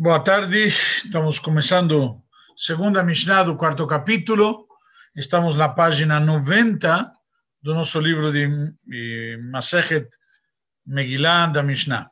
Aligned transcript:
Boa 0.00 0.20
tarde, 0.20 0.68
estamos 0.68 1.40
começando 1.40 2.22
segunda 2.56 3.02
Mishnah 3.02 3.42
do 3.42 3.56
quarto 3.56 3.84
capítulo. 3.84 4.68
Estamos 5.16 5.56
na 5.56 5.70
página 5.70 6.20
90 6.20 7.10
do 7.60 7.74
nosso 7.74 7.98
livro 7.98 8.30
de, 8.30 8.48
Masechet 9.50 10.08
Megillah 10.86 11.48
da 11.48 11.64
Mishnah. 11.64 12.08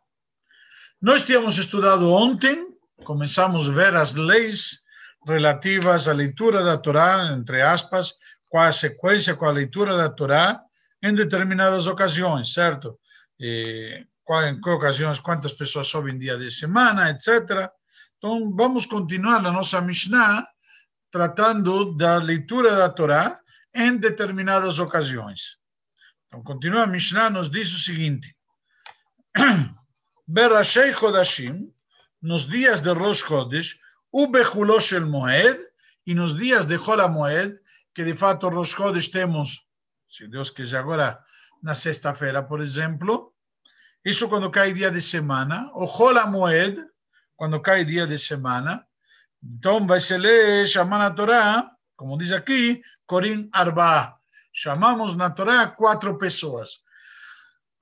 Nós 1.00 1.22
tínhamos 1.22 1.58
estudado 1.58 2.10
ontem, 2.10 2.66
começamos 3.04 3.68
a 3.68 3.72
ver 3.72 3.94
as 3.94 4.14
leis 4.14 4.80
relativas 5.24 6.08
à 6.08 6.12
leitura 6.12 6.64
da 6.64 6.76
Torá, 6.76 7.36
entre 7.38 7.62
aspas, 7.62 8.14
qual 8.48 8.64
a 8.64 8.72
sequência 8.72 9.36
com 9.36 9.46
a 9.46 9.52
leitura 9.52 9.96
da 9.96 10.08
Torá 10.08 10.60
em 11.00 11.14
determinadas 11.14 11.86
ocasiões, 11.86 12.52
certo? 12.52 12.98
E, 13.38 14.04
em 14.48 14.60
que 14.60 14.70
ocasiões, 14.70 15.20
quantas 15.20 15.52
pessoas 15.52 15.86
sobem 15.86 16.18
dia 16.18 16.36
de 16.36 16.50
semana, 16.50 17.10
etc. 17.10 17.70
Então, 18.18 18.50
vamos 18.54 18.86
continuar 18.86 19.44
a 19.44 19.52
nossa 19.52 19.80
Mishnah 19.80 20.46
tratando 21.10 21.94
da 21.96 22.16
leitura 22.16 22.74
da 22.74 22.88
Torá 22.88 23.38
em 23.74 23.96
determinadas 23.98 24.78
ocasiões. 24.78 25.58
Então, 26.26 26.42
continua 26.42 26.84
a 26.84 26.86
Mishnah, 26.86 27.30
nos 27.30 27.50
diz 27.50 27.72
o 27.74 27.78
seguinte: 27.78 28.34
Berashei 30.26 30.94
Chodashim, 30.94 31.70
nos 32.22 32.46
dias 32.46 32.80
de 32.80 32.92
Rosh 32.92 33.22
Chodesh, 33.22 33.78
o 34.10 34.26
Bechulosh 34.28 34.92
el 34.92 35.06
Moed, 35.06 35.60
e 36.06 36.14
nos 36.14 36.34
dias 36.34 36.66
de 36.66 36.78
Chol 36.78 37.06
Moed, 37.10 37.60
que 37.94 38.02
de 38.02 38.16
fato 38.16 38.48
Rosh 38.48 38.74
Chodesh 38.74 39.08
temos, 39.08 39.62
se 40.08 40.26
Deus 40.26 40.50
quiser 40.50 40.78
agora, 40.78 41.20
na 41.62 41.74
sexta-feira, 41.74 42.42
por 42.42 42.60
exemplo, 42.60 43.34
isso 44.04 44.28
quando 44.28 44.50
cai 44.50 44.72
dia 44.72 44.90
de 44.90 45.02
semana, 45.02 45.70
o 45.74 45.86
Chol 45.86 46.14
Moed, 46.28 46.78
quando 47.36 47.60
cai 47.60 47.84
dia 47.84 48.06
de 48.06 48.18
semana, 48.18 48.84
então 49.42 49.86
vai 49.86 50.00
se 50.00 50.16
ler, 50.16 50.66
chamar 50.66 50.98
na 50.98 51.10
Torá, 51.10 51.70
como 51.94 52.18
diz 52.18 52.32
aqui, 52.32 52.82
Corim 53.06 53.48
Arba. 53.52 54.16
Chamamos 54.52 55.14
na 55.14 55.30
Torá 55.30 55.66
quatro 55.68 56.16
pessoas. 56.18 56.80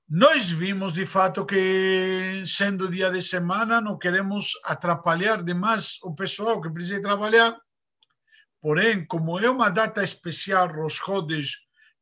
Nós 0.07 0.51
vimos 0.51 0.93
de 0.93 1.05
fato 1.05 1.45
que, 1.45 2.43
sendo 2.45 2.91
dia 2.91 3.09
de 3.09 3.21
semana, 3.21 3.81
não 3.81 3.97
queremos 3.97 4.51
atrapalhar 4.63 5.43
demais 5.43 5.97
o 6.03 6.13
pessoal 6.13 6.61
que 6.61 6.69
precisa 6.69 7.01
trabalhar. 7.01 7.57
Porém, 8.61 9.05
como 9.05 9.39
é 9.39 9.49
uma 9.49 9.69
data 9.69 10.03
especial, 10.03 10.67
Rosh 10.67 10.99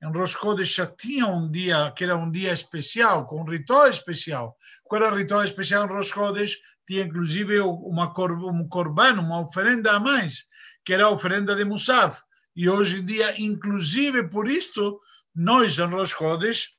em 0.04 0.12
Rosh 0.12 0.36
já 0.76 0.86
tinha 0.86 1.28
um 1.28 1.50
dia 1.50 1.94
que 1.96 2.04
era 2.04 2.18
um 2.18 2.30
dia 2.30 2.52
especial, 2.52 3.26
com 3.26 3.42
um 3.42 3.50
ritual 3.50 3.88
especial. 3.88 4.58
Qual 4.84 5.02
era 5.02 5.14
o 5.14 5.18
ritual 5.18 5.46
especial 5.46 5.86
em 5.86 5.90
Rosh? 5.90 6.58
Tinha 6.88 7.04
inclusive 7.04 7.60
uma 7.60 8.08
um 8.08 8.68
corban, 8.68 9.20
uma 9.20 9.42
oferenda 9.42 9.94
a 9.94 10.00
mais, 10.00 10.46
que 10.86 10.94
era 10.94 11.06
a 11.06 11.10
oferenda 11.10 11.56
de 11.56 11.64
Musaf. 11.64 12.22
E 12.56 12.70
hoje 12.70 13.00
em 13.00 13.06
dia, 13.06 13.42
inclusive 13.42 14.28
por 14.30 14.50
isto, 14.50 15.00
nós 15.34 15.78
em 15.78 15.86
Rosh 15.86 16.12
Chodesh 16.12 16.78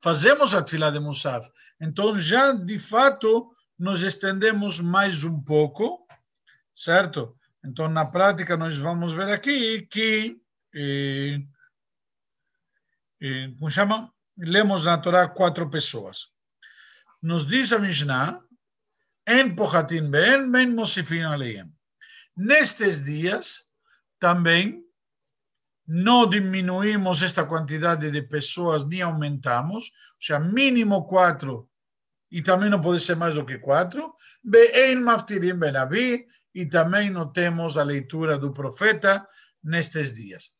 fazemos 0.00 0.54
a 0.54 0.64
fila 0.66 0.92
de 0.92 1.00
Musaf. 1.00 1.48
Então, 1.80 2.18
já 2.18 2.52
de 2.52 2.78
fato, 2.78 3.52
nos 3.78 4.02
estendemos 4.02 4.80
mais 4.80 5.24
um 5.24 5.40
pouco, 5.40 6.06
certo? 6.74 7.36
Então, 7.64 7.88
na 7.88 8.04
prática, 8.04 8.56
nós 8.56 8.76
vamos 8.76 9.12
ver 9.12 9.30
aqui 9.30 9.82
que, 9.86 10.40
eh, 10.74 11.40
eh, 13.20 13.50
como 13.58 13.70
chama? 13.70 14.12
Lemos 14.36 14.84
na 14.84 14.98
Torá 14.98 15.28
quatro 15.28 15.68
pessoas. 15.68 16.28
Nos 17.20 17.46
diz 17.46 17.72
a 17.72 17.78
Mishnah, 17.78 18.40
en 19.28 19.54
pohatin 19.54 20.10
ben, 20.10 20.50
ben 20.50 20.74
mosifin 20.74 21.24
aleim. 21.24 21.68
Nestes 22.36 23.04
dias, 23.04 23.68
também, 24.18 24.82
não 25.86 26.28
diminuímos 26.28 27.22
esta 27.22 27.44
quantidade 27.44 28.10
de 28.10 28.22
pessoas 28.22 28.86
nem 28.86 29.02
aumentamos, 29.02 29.84
ou 29.84 30.20
seja, 30.20 30.38
mínimo 30.38 31.06
quatro, 31.06 31.68
e 32.30 32.42
também 32.42 32.70
não 32.70 32.80
pode 32.80 33.00
ser 33.00 33.16
mais 33.16 33.34
do 33.34 33.44
que 33.44 33.58
quatro. 33.58 34.14
Be'en 34.42 35.00
maftirim 35.00 35.58
benavi, 35.58 36.26
e 36.54 36.66
também 36.66 37.10
não 37.10 37.30
temos 37.30 37.76
a 37.76 37.82
leitura 37.82 38.38
do 38.38 38.52
profeta 38.52 39.26
nestes 39.62 40.14
dias. 40.14 40.52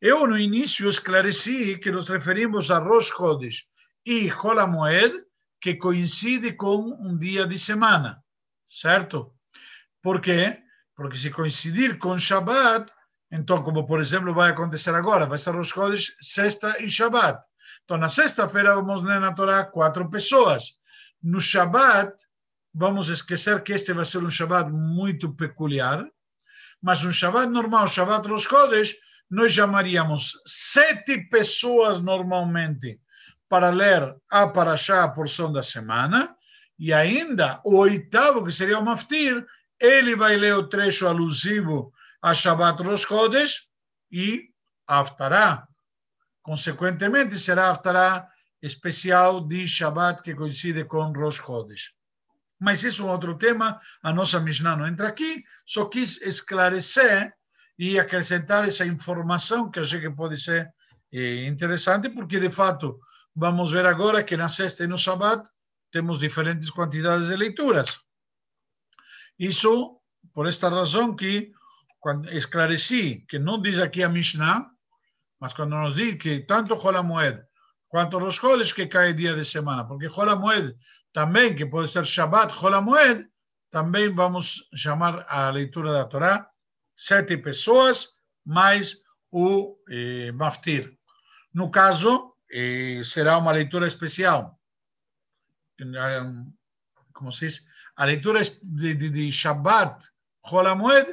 Eu, 0.00 0.26
no 0.26 0.38
início, 0.38 0.88
esclareci 0.88 1.78
que 1.78 1.90
nos 1.90 2.08
referimos 2.08 2.70
a 2.70 2.78
Rosh 2.78 3.08
Chodesh 3.08 3.64
e 4.04 4.30
Holamoed, 4.32 5.12
que 5.60 5.76
coincide 5.76 6.54
com 6.54 6.98
um 7.00 7.16
dia 7.16 7.46
de 7.46 7.56
semana, 7.58 8.21
certo? 8.80 9.34
Por 10.02 10.20
quê? 10.20 10.58
Porque 10.96 11.16
se 11.16 11.30
coincidir 11.30 11.98
com 11.98 12.18
Shabbat, 12.18 12.92
então, 13.30 13.62
como 13.62 13.86
por 13.86 14.00
exemplo 14.00 14.34
vai 14.34 14.50
acontecer 14.50 14.94
agora, 14.94 15.26
vai 15.26 15.38
ser 15.38 15.54
Rosh 15.54 15.68
Chodesh, 15.68 16.16
sexta 16.20 16.82
e 16.82 16.88
Shabbat. 16.88 17.42
Então, 17.84 17.96
na 17.96 18.08
sexta-feira 18.08 18.74
vamos 18.74 19.02
ler 19.02 19.20
na 19.20 19.32
Torá 19.32 19.64
quatro 19.64 20.08
pessoas. 20.08 20.78
No 21.22 21.40
Shabbat, 21.40 22.12
vamos 22.74 23.08
esquecer 23.08 23.62
que 23.62 23.72
este 23.72 23.92
vai 23.92 24.04
ser 24.04 24.18
um 24.18 24.30
Shabbat 24.30 24.70
muito 24.70 25.34
peculiar, 25.34 26.04
mas 26.80 27.04
um 27.04 27.12
Shabbat 27.12 27.48
normal, 27.48 27.86
Shabbat 27.86 28.28
Rosh 28.28 28.48
Chodesh, 28.48 28.94
nós 29.30 29.52
chamaríamos 29.52 30.32
sete 30.46 31.28
pessoas 31.30 32.00
normalmente 32.00 33.00
para 33.48 33.70
ler 33.70 34.14
a 34.30 34.46
Parashá, 34.46 35.04
a 35.04 35.08
porção 35.08 35.52
da 35.52 35.62
semana, 35.62 36.36
e 36.78 36.92
ainda 36.92 37.60
o 37.64 37.76
oitavo, 37.76 38.44
que 38.44 38.52
seria 38.52 38.78
o 38.78 38.84
Maftir, 38.84 39.44
ele 39.78 40.16
vai 40.16 40.36
ler 40.36 40.54
o 40.54 40.68
trecho 40.68 41.06
alusivo 41.06 41.92
a 42.20 42.34
Shabbat 42.34 42.82
Rosh 42.82 43.02
Chodesh 43.02 43.68
e 44.10 44.48
Haftarah. 44.86 45.66
Consequentemente, 46.42 47.38
será 47.38 47.70
Haftarah 47.70 48.26
especial 48.60 49.40
de 49.40 49.66
Shabbat 49.66 50.22
que 50.22 50.34
coincide 50.34 50.84
com 50.84 51.12
Rosh 51.12 51.36
Chodesh. 51.36 51.94
Mas 52.60 52.82
isso 52.84 53.02
é 53.02 53.06
um 53.06 53.10
outro 53.10 53.36
tema, 53.36 53.80
a 54.02 54.12
nossa 54.12 54.38
Mishnah 54.38 54.76
não 54.76 54.86
entra 54.86 55.08
aqui, 55.08 55.42
só 55.66 55.86
quis 55.86 56.22
esclarecer 56.22 57.34
e 57.76 57.98
acrescentar 57.98 58.66
essa 58.66 58.86
informação 58.86 59.68
que 59.68 59.80
achei 59.80 60.00
que 60.00 60.10
pode 60.10 60.40
ser 60.40 60.72
eh, 61.12 61.46
interessante, 61.46 62.08
porque 62.08 62.38
de 62.38 62.50
fato 62.50 63.00
Vamos 63.34 63.72
ver 63.72 63.86
agora 63.86 64.22
que 64.22 64.36
na 64.36 64.48
sexta 64.48 64.84
e 64.84 64.86
no 64.86 64.98
sábado 64.98 65.48
temos 65.92 66.18
diferentes 66.18 66.70
quantidades 66.70 67.28
de 67.28 67.36
leituras. 67.36 68.00
Isso, 69.38 70.00
por 70.32 70.48
esta 70.48 70.68
razão 70.68 71.14
que 71.14 71.52
quando 72.00 72.28
esclareci 72.30 73.24
que 73.28 73.38
não 73.38 73.60
diz 73.60 73.78
aqui 73.78 74.02
a 74.02 74.08
Mishnah, 74.08 74.68
mas 75.38 75.52
quando 75.52 75.76
nos 75.76 75.94
diz 75.94 76.16
que 76.16 76.40
tanto 76.40 76.76
Moed 77.02 77.44
quanto 77.88 78.18
Rosh 78.18 78.40
Chodesh 78.40 78.72
que 78.72 78.86
cai 78.86 79.12
dia 79.12 79.34
de 79.34 79.44
semana, 79.44 79.84
porque 79.84 80.08
Moed 80.08 80.74
também, 81.12 81.54
que 81.54 81.66
pode 81.66 81.90
ser 81.90 82.06
Shabbat, 82.06 82.54
Moed, 82.82 83.28
também 83.70 84.08
vamos 84.14 84.68
chamar 84.74 85.26
a 85.28 85.50
leitura 85.50 85.92
da 85.92 86.04
Torá 86.06 86.48
sete 86.96 87.36
pessoas 87.36 88.08
mais 88.44 88.96
o 89.30 89.76
eh, 89.90 90.32
Maftir. 90.32 90.96
No 91.54 91.70
caso, 91.70 92.34
eh, 92.50 93.02
será 93.04 93.38
uma 93.38 93.52
leitura 93.52 93.86
especial. 93.86 94.58
Como 97.12 97.32
se 97.32 97.46
diz? 97.46 97.66
A 97.96 98.04
leitura 98.04 98.40
de, 98.40 98.94
de, 98.94 99.10
de 99.10 99.32
Shabbat, 99.32 100.06
Holamoed, 100.50 101.06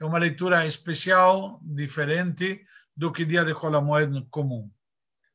é 0.00 0.04
uma 0.04 0.18
leitura 0.18 0.66
especial, 0.66 1.60
diferente 1.62 2.66
do 2.94 3.12
que 3.12 3.24
dia 3.24 3.44
de 3.44 3.52
Holamoed 3.52 4.26
comum. 4.30 4.70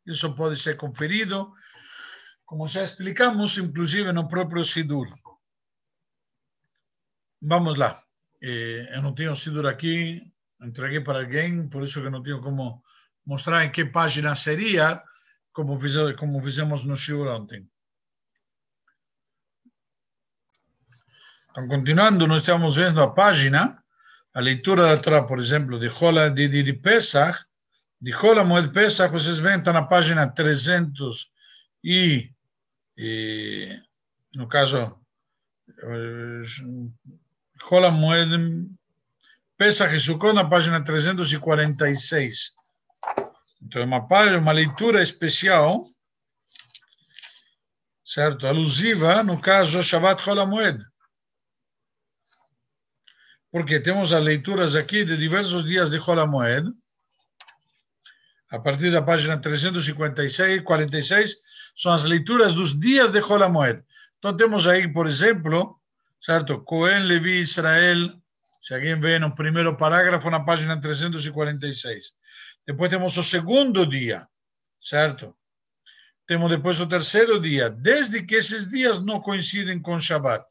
Isso 0.06 0.34
pode 0.35 0.59
ser 0.59 0.78
conferido, 0.78 1.53
como 2.46 2.68
já 2.68 2.84
explicamos, 2.84 3.57
inclusive 3.57 4.12
no 4.12 4.28
próprio 4.28 4.66
Sidur. 4.66 5.08
Vamos 7.41 7.78
lá. 7.78 8.03
Eh, 8.41 8.96
eu 8.96 9.02
não 9.02 9.14
tenho 9.14 9.35
Sidur 9.35 9.66
aqui, 9.66 10.22
entreguei 10.61 11.02
para 11.02 11.20
alguém, 11.20 11.67
por 11.67 11.84
isso 11.84 12.02
que 12.02 12.09
não 12.09 12.22
tenho 12.22 12.41
como 12.41 12.84
mostrar 13.26 13.64
em 13.64 13.72
que 13.72 13.85
página 13.85 14.35
seria, 14.35 15.03
como, 15.53 15.79
fizemos, 15.79 16.84
no 16.84 16.96
Shiur 16.96 17.28
ontem. 17.28 17.70
Então, 21.51 21.67
continuando, 21.67 22.25
nós 22.27 22.39
estamos 22.39 22.77
vendo 22.77 23.01
a 23.01 23.11
página, 23.11 23.77
a 24.33 24.39
leitura 24.39 24.83
da 24.83 24.97
Torá, 24.97 25.21
por 25.21 25.37
exemplo, 25.37 25.77
de, 25.77 25.89
Hola, 25.89 26.31
de, 26.31 26.47
de, 26.47 26.63
de 26.63 26.71
Pesach, 26.71 27.43
de 27.99 28.15
Hola 28.15 28.41
Moed 28.41 28.71
Pesach, 28.71 29.11
vocês 29.11 29.37
veem, 29.37 29.59
está 29.59 29.73
na 29.73 29.83
página 29.83 30.29
300 30.29 31.29
e, 31.83 32.31
e 32.97 33.77
no 34.33 34.47
caso, 34.47 34.97
Hola 37.69 37.91
Moed 37.91 38.69
Pesach 39.57 39.93
e 39.93 39.99
Sukkot, 39.99 40.33
na 40.33 40.45
página 40.45 40.81
346. 40.81 42.55
Então, 43.61 43.81
é 43.81 43.85
uma 43.85 44.07
página, 44.07 44.37
uma 44.37 44.53
leitura 44.53 45.03
especial, 45.03 45.85
certo? 48.05 48.47
Alusiva, 48.47 49.21
no 49.21 49.37
caso, 49.37 49.83
Shabbat 49.83 50.23
Chol 50.23 50.39
HaMoed. 50.39 50.91
Porque 53.51 53.79
temos 53.79 54.13
as 54.13 54.23
leituras 54.23 54.75
aqui 54.75 55.03
de 55.03 55.17
diversos 55.17 55.65
dias 55.65 55.89
de 55.89 55.97
Holamoed, 55.97 56.71
a 58.49 58.59
partir 58.59 58.91
da 58.91 59.01
página 59.01 59.37
356, 59.37 60.61
46, 60.61 61.35
são 61.75 61.91
as 61.91 62.03
leituras 62.03 62.53
dos 62.53 62.77
dias 62.79 63.11
de 63.11 63.19
Holamoed. 63.19 63.83
Então 64.19 64.35
temos 64.35 64.67
aí, 64.67 64.87
por 64.87 65.07
exemplo, 65.07 65.79
certo? 66.21 66.61
Cohen, 66.61 67.03
Levi, 67.03 67.41
Israel, 67.41 68.13
se 68.61 68.73
alguém 68.73 68.99
vê 68.99 69.17
no 69.19 69.33
primeiro 69.33 69.75
parágrafo, 69.75 70.29
na 70.29 70.39
página 70.39 70.79
346. 70.79 72.13
Depois 72.65 72.89
temos 72.89 73.17
o 73.17 73.23
segundo 73.23 73.85
dia, 73.85 74.27
certo? 74.81 75.35
Temos 76.27 76.49
depois 76.49 76.79
o 76.79 76.87
terceiro 76.87 77.39
dia, 77.39 77.69
desde 77.69 78.23
que 78.23 78.35
esses 78.35 78.69
dias 78.69 78.99
não 78.99 79.19
coincidem 79.19 79.81
com 79.81 79.99
Shabbat. 79.99 80.45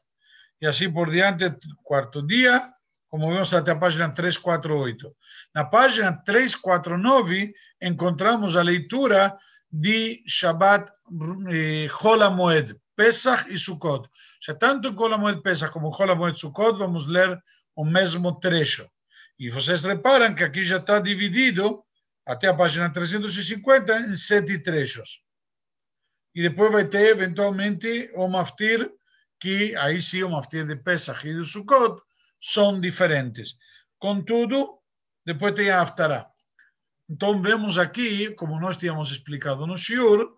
E 0.59 0.67
assim 0.67 0.91
por 0.91 1.09
diante, 1.09 1.49
quarto 1.83 2.21
dia, 2.21 2.71
como 3.11 3.29
vemos 3.29 3.53
até 3.53 3.71
a 3.71 3.75
página 3.75 4.09
348. 4.09 5.13
Na 5.53 5.65
página 5.65 6.13
349, 6.13 7.53
encontramos 7.81 8.55
a 8.55 8.61
leitura 8.61 9.37
de 9.69 10.23
Shabbat 10.25 10.89
eh, 11.49 11.89
Pesach 12.95 13.53
e 13.53 13.57
Sukkot. 13.57 14.07
Já 14.41 14.55
tanto 14.55 14.87
em 14.87 14.95
Hol 14.95 15.17
Moed 15.17 15.41
Pesach 15.41 15.73
como 15.73 15.91
em 15.93 16.15
Moed 16.15 16.39
Sukkot, 16.39 16.77
vamos 16.77 17.05
ler 17.05 17.37
o 17.75 17.83
mesmo 17.83 18.39
trecho. 18.39 18.89
E 19.37 19.49
vocês 19.49 19.83
reparam 19.83 20.33
que 20.33 20.45
aqui 20.45 20.63
já 20.63 20.77
está 20.77 20.97
dividido, 20.99 21.83
até 22.25 22.47
a 22.47 22.53
página 22.53 22.89
350, 22.89 23.99
em 23.99 24.15
sete 24.15 24.57
trechos. 24.59 25.21
E 26.33 26.41
depois 26.41 26.71
vai 26.71 26.85
ter, 26.85 27.09
eventualmente, 27.09 28.09
o 28.15 28.25
Maftir, 28.29 28.89
que 29.37 29.75
aí 29.75 30.01
sim 30.01 30.23
o 30.23 30.29
Maftir 30.29 30.65
de 30.65 30.77
Pesach 30.77 31.27
e 31.27 31.33
de 31.33 31.43
Sukkot 31.45 32.01
são 32.41 32.81
diferentes. 32.81 33.57
Contudo, 33.99 34.79
depois 35.25 35.53
tem 35.53 35.69
a 35.69 35.81
Haftarah. 35.81 36.29
Então, 37.09 37.41
vemos 37.41 37.77
aqui, 37.77 38.33
como 38.33 38.59
nós 38.59 38.77
tínhamos 38.77 39.11
explicado 39.11 39.67
no 39.67 39.77
Shiur, 39.77 40.37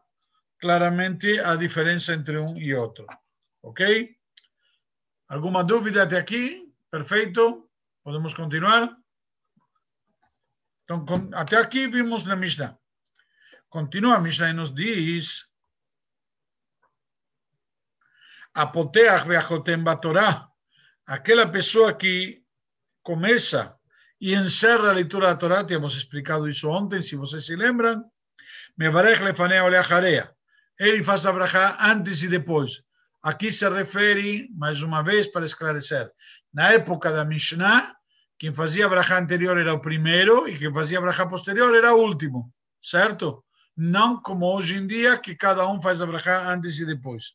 claramente 0.60 1.40
a 1.40 1.56
diferença 1.56 2.14
entre 2.14 2.38
um 2.38 2.58
e 2.58 2.74
outro. 2.74 3.06
Ok? 3.62 4.16
Alguma 5.28 5.64
dúvida 5.64 6.04
até 6.04 6.18
aqui? 6.18 6.74
Perfeito? 6.92 7.70
Podemos 8.04 8.34
continuar? 8.34 8.98
Então, 10.84 11.06
até 11.34 11.58
aqui 11.58 11.88
vimos 11.88 12.24
na 12.24 12.36
Mishnah. 12.36 12.78
Continua 13.70 14.16
a 14.16 14.20
Mishnah 14.20 14.50
e 14.50 14.54
nos 14.54 14.74
diz 14.74 15.48
Apoteach 18.54 19.28
veachotem 19.28 19.82
batorá, 19.82 20.53
aquela 21.06 21.48
pessoa 21.48 21.94
que 21.94 22.42
começa 23.02 23.76
e 24.20 24.34
encerra 24.34 24.90
a 24.90 24.94
leitura 24.94 25.28
da 25.28 25.36
Torá, 25.36 25.64
temos 25.64 25.96
explicado 25.96 26.48
isso 26.48 26.70
ontem, 26.70 27.02
se 27.02 27.16
vocês 27.16 27.46
se 27.46 27.56
lembram, 27.56 28.04
Mevarech 28.78 29.22
lefanea 29.22 29.64
oleacharea, 29.64 30.34
ele 30.80 31.04
faz 31.04 31.26
a 31.26 31.32
brachá 31.32 31.78
antes 31.92 32.24
e 32.24 32.28
depois. 32.28 32.84
Aqui 33.22 33.52
se 33.52 33.68
refere, 33.70 34.50
mais 34.56 34.82
uma 34.82 35.02
vez, 35.02 35.28
para 35.28 35.46
esclarecer, 35.46 36.10
na 36.54 36.72
época 36.72 37.12
da 37.12 37.24
Mishnah, 37.24 37.96
quem 38.40 38.52
fazia 38.52 38.88
a 38.88 39.18
anterior 39.18 39.58
era 39.58 39.74
o 39.74 39.80
primeiro 39.80 40.48
e 40.48 40.58
quem 40.58 40.74
fazia 40.74 41.00
a 41.00 41.28
posterior 41.28 41.74
era 41.76 41.94
o 41.94 42.02
último, 42.02 42.52
certo? 42.82 43.44
Não 43.78 44.22
como 44.22 44.46
hoje 44.46 44.76
em 44.76 44.88
dia, 44.88 45.18
que 45.18 45.36
cada 45.36 45.70
um 45.70 45.82
faz 45.82 46.02
a 46.02 46.06
brachá 46.06 46.52
antes 46.52 46.80
e 46.80 46.86
depois. 46.86 47.34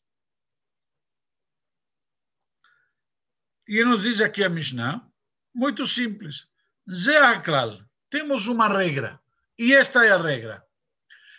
E 3.68 3.84
nos 3.84 4.00
diz 4.00 4.22
aqui 4.22 4.42
a 4.42 4.48
Mishnah, 4.48 5.06
muito 5.54 5.86
simples. 5.86 6.48
Zeaklal, 6.90 7.78
temos 8.08 8.46
uma 8.46 8.66
regra. 8.66 9.20
E 9.58 9.74
esta 9.74 10.06
é 10.06 10.10
a 10.10 10.16
regra. 10.16 10.64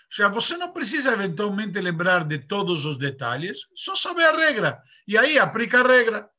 Ou 0.09 0.11
seja, 0.11 0.29
você 0.29 0.55
não 0.55 0.71
precisa 0.71 1.13
eventualmente 1.13 1.81
lembrar 1.81 2.23
de 2.25 2.37
todos 2.37 2.85
os 2.85 2.97
detalhes, 2.97 3.61
só 3.75 3.95
saber 3.95 4.25
a 4.25 4.37
regra. 4.37 4.79
E 5.07 5.17
aí 5.17 5.39
aplica 5.39 5.79
a 5.79 5.87
regra. 5.87 6.29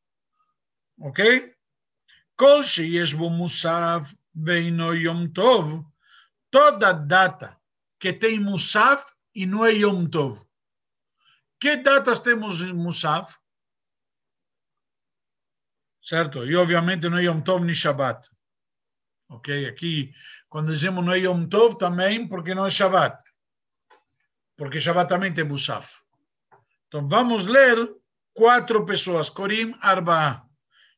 Ok? 1.01 1.53
Kol 2.37 2.63
sheyeshbo 2.63 3.29
musaf 3.29 4.15
veino 4.33 4.95
yom 4.95 5.27
tov. 5.27 5.85
Toda 6.53 6.93
data 6.93 7.59
que 7.99 8.13
tem 8.13 8.39
musaf 8.39 9.13
e 9.35 9.45
não 9.45 9.65
é 9.65 9.73
yom 9.73 10.07
tov. 10.07 10.41
Que 11.59 11.77
datas 11.77 12.21
temos 12.21 12.61
em 12.61 12.73
musaf? 12.73 13.40
Certo? 16.03 16.45
E 16.45 16.57
obviamente 16.57 17.09
não 17.09 17.19
é 17.19 17.25
Yom 17.25 17.41
Tov 17.41 17.65
nem 17.65 17.75
Shabbat. 17.75 18.29
Ok? 19.29 19.67
Aqui, 19.67 20.13
quando 20.49 20.73
dizemos 20.73 21.05
não 21.05 21.13
é 21.13 21.19
Yom 21.19 21.47
Tov, 21.47 21.79
também 21.79 22.27
porque 22.27 22.55
não 22.55 22.67
é 22.67 22.71
Shabbat. 22.71 23.19
Porque 24.57 24.81
Shabbat 24.81 25.09
também 25.09 25.33
tem 25.33 25.45
Musaf. 25.45 25.99
Então 26.89 27.09
vamos 27.09 27.45
ler 27.45 27.77
quatro 28.35 28.85
pessoas. 28.85 29.31
Korim 29.31 29.75
Arba. 29.81 30.47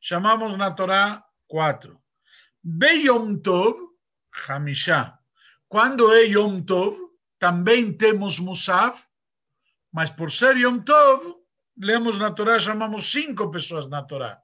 Chamamos 0.01 0.57
na 0.57 0.71
Torá 0.71 1.23
quatro. 1.47 2.01
Be 2.61 3.05
Yom 3.05 3.37
Tov, 3.37 3.77
Hamishá. 4.47 5.17
Quando 5.69 6.11
é 6.13 6.25
Yom 6.25 6.61
Tov, 6.61 6.97
também 7.39 7.95
temos 7.95 8.37
Musaf, 8.37 9.05
mas 9.91 10.09
por 10.09 10.31
ser 10.31 10.57
Yom 10.57 10.79
Tov, 10.79 11.35
lemos 11.77 12.17
na 12.17 12.31
Torá, 12.31 12.59
chamamos 12.59 13.11
cinco 13.11 13.49
pessoas 13.49 13.87
na 13.87 14.03
Torá. 14.03 14.42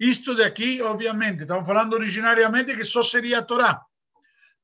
Isto 0.00 0.34
daqui, 0.34 0.80
obviamente, 0.80 1.42
estamos 1.42 1.66
falando 1.66 1.92
originariamente 1.92 2.74
que 2.74 2.84
só 2.84 3.02
seria 3.02 3.40
a 3.40 3.42
Torá. 3.42 3.84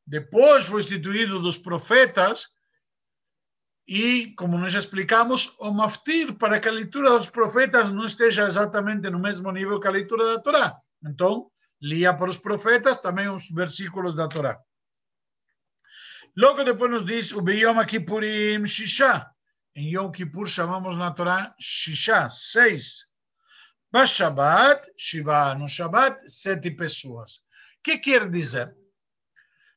Depois 0.06 0.66
foi 0.66 0.80
instituído 0.80 1.38
dos 1.38 1.58
profetas 1.58 2.46
e, 3.86 4.32
como 4.34 4.56
nós 4.56 4.72
já 4.72 4.78
explicamos, 4.78 5.54
o 5.58 5.70
maftir 5.70 6.32
para 6.38 6.58
que 6.58 6.68
a 6.70 6.72
leitura 6.72 7.18
dos 7.18 7.28
profetas 7.28 7.90
não 7.90 8.06
esteja 8.06 8.46
exatamente 8.46 9.10
no 9.10 9.18
mesmo 9.18 9.50
nível 9.52 9.78
que 9.78 9.86
a 9.86 9.90
leitura 9.90 10.24
da 10.24 10.40
Torá. 10.40 10.74
Então, 11.04 11.50
lia 11.82 12.14
para 12.14 12.30
os 12.30 12.38
profetas 12.38 12.98
também 12.98 13.28
os 13.28 13.46
versículos 13.50 14.14
da 14.14 14.28
Torá. 14.28 14.58
Logo 16.34 16.64
depois 16.64 16.90
nos 16.90 17.04
diz 17.04 17.32
o 17.32 17.42
Beyom 17.42 17.84
Kippurim 17.84 18.66
Shisha. 18.66 19.30
Em 19.74 19.92
Yom 19.92 20.10
Kippur 20.10 20.48
chamamos 20.48 20.96
na 20.96 21.10
Torá 21.10 21.54
Shisha, 21.60 22.30
seis. 22.30 23.06
Shabbat, 24.04 24.92
Shiva, 24.96 25.54
no 25.54 25.68
Shabbat, 25.68 26.28
sete 26.28 26.72
pessoas. 26.72 27.36
O 27.78 27.82
que 27.84 27.98
quer 27.98 28.28
dizer? 28.28 28.76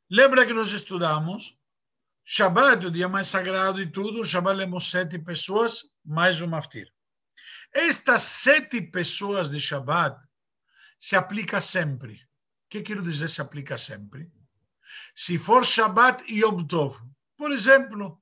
Lembra 0.10 0.46
que 0.46 0.54
nós 0.54 0.72
estudamos? 0.72 1.56
Shabbat, 2.26 2.88
o 2.88 2.92
dia 2.92 3.08
mais 3.08 3.28
sagrado 3.28 3.80
e 3.80 3.92
tudo, 3.92 4.26
Shabbat 4.26 4.58
lemos 4.58 4.90
sete 4.90 5.20
pessoas, 5.20 5.84
mais 6.04 6.42
um 6.42 6.48
maftir. 6.48 6.92
Estas 7.72 8.24
sete 8.24 8.82
pessoas 8.82 9.50
de 9.50 9.60
Shabbat 9.60 10.20
se 11.00 11.16
aplica 11.16 11.62
sempre. 11.62 12.14
O 12.14 12.70
que 12.70 12.82
quero 12.82 13.04
dizer 13.04 13.30
se 13.30 13.42
aplica 13.42 13.78
sempre? 13.78 14.32
Se 15.16 15.38
for 15.38 15.64
Shabbat 15.64 16.24
e 16.28 16.42
Yom 16.42 16.66
Tov, 16.66 16.98
por 17.38 17.52
exemplo, 17.52 18.22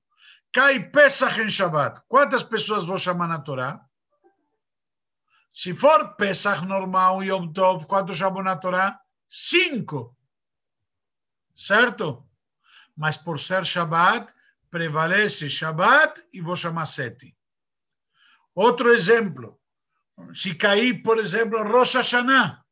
cai 0.51 0.89
Pesach 0.89 1.39
em 1.39 1.49
Shabbat, 1.49 2.01
quantas 2.07 2.43
pessoas 2.43 2.85
vou 2.85 2.97
chamar 2.97 3.27
na 3.27 3.39
Torá? 3.39 3.86
Se 5.57 5.73
for 5.73 6.15
Pesach 6.15 6.61
normal, 6.67 7.23
Yom 7.23 7.51
Tov, 7.51 7.87
quanto 7.87 8.13
chamam 8.13 8.43
na 8.43 8.57
Torá? 8.57 9.01
Cinco. 9.27 10.15
Certo? 11.55 12.29
Mas 12.95 13.17
por 13.17 13.39
ser 13.39 13.65
Shabbat, 13.65 14.31
prevalece 14.69 15.49
Shabbat 15.49 16.27
e 16.31 16.41
vou 16.41 16.55
chamar 16.55 16.85
sete. 16.85 17.35
Outro 18.53 18.93
exemplo. 18.93 19.59
Se 20.31 20.53
cair, 20.53 21.01
por 21.01 21.17
exemplo, 21.17 21.63
Rosh 21.63 21.95
Hashanah. 21.95 22.63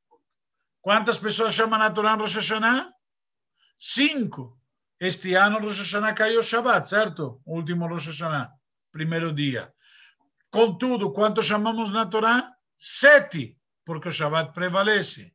Quantas 0.80 1.18
pessoas 1.18 1.56
chamam 1.56 1.80
na 1.80 1.90
Torá 1.90 2.14
Rosh 2.14 2.36
Hashanah? 2.36 2.94
Cinco. 3.80 4.62
Este 5.00 5.34
ano 5.34 5.58
Rosh 5.58 5.80
Hashanah 5.80 6.14
caiu 6.14 6.44
Shabbat, 6.44 6.88
certo? 6.88 7.42
O 7.46 7.56
último 7.56 7.88
Rosh 7.88 8.10
Hashanah, 8.10 8.54
primeiro 8.92 9.34
dia. 9.34 9.74
Contudo, 10.52 11.12
quanto 11.12 11.42
chamamos 11.42 11.90
na 11.90 12.06
Torá? 12.06 12.56
Sete, 12.78 13.58
porque 13.86 14.10
o 14.10 14.12
Shabbat 14.12 14.54
prevalece. 14.54 15.34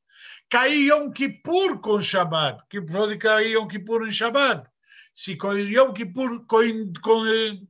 Cair 0.48 0.88
Yom 0.88 1.12
Kippur 1.12 1.80
com 1.80 2.00
Shabbat, 2.00 2.64
que 2.68 2.80
pode 2.82 3.16
cair 3.18 3.52
Yom 3.52 3.68
Kippur 3.68 4.06
em 4.06 4.10
Shabbat. 4.10 4.68
Se 5.12 5.38
Yom 5.40 5.92
Kippur 5.92 6.44